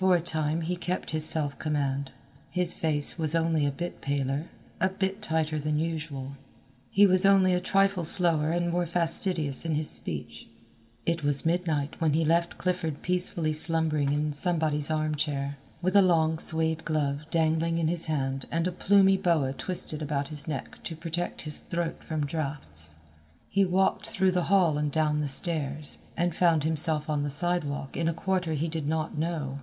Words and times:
For 0.00 0.16
a 0.16 0.20
time 0.22 0.62
he 0.62 0.76
kept 0.76 1.10
his 1.10 1.26
self 1.26 1.58
command. 1.58 2.10
His 2.50 2.74
face 2.74 3.18
was 3.18 3.34
only 3.34 3.66
a 3.66 3.70
bit 3.70 4.00
paler, 4.00 4.48
a 4.80 4.88
bit 4.88 5.20
tighter 5.20 5.58
than 5.60 5.78
usual; 5.78 6.38
he 6.90 7.06
was 7.06 7.26
only 7.26 7.52
a 7.52 7.60
trifle 7.60 8.04
slower 8.04 8.50
and 8.50 8.70
more 8.70 8.86
fastidious 8.86 9.66
in 9.66 9.74
his 9.74 9.90
speech. 9.90 10.48
It 11.04 11.22
was 11.22 11.44
midnight 11.44 12.00
when 12.00 12.14
he 12.14 12.24
left 12.24 12.56
Clifford 12.56 13.02
peacefully 13.02 13.52
slumbering 13.52 14.10
in 14.10 14.32
somebody's 14.32 14.90
arm 14.90 15.16
chair, 15.16 15.58
with 15.82 15.94
a 15.94 16.00
long 16.00 16.38
suede 16.38 16.86
glove 16.86 17.26
dangling 17.30 17.76
in 17.76 17.88
his 17.88 18.06
hand 18.06 18.46
and 18.50 18.66
a 18.66 18.72
plumy 18.72 19.18
boa 19.18 19.52
twisted 19.52 20.00
about 20.00 20.28
his 20.28 20.48
neck 20.48 20.82
to 20.84 20.96
protect 20.96 21.42
his 21.42 21.60
throat 21.60 22.02
from 22.02 22.24
drafts. 22.24 22.94
He 23.50 23.66
walked 23.66 24.08
through 24.08 24.32
the 24.32 24.44
hall 24.44 24.78
and 24.78 24.90
down 24.90 25.20
the 25.20 25.28
stairs, 25.28 25.98
and 26.16 26.34
found 26.34 26.64
himself 26.64 27.10
on 27.10 27.22
the 27.22 27.28
sidewalk 27.28 27.98
in 27.98 28.08
a 28.08 28.14
quarter 28.14 28.54
he 28.54 28.68
did 28.68 28.88
not 28.88 29.18
know. 29.18 29.60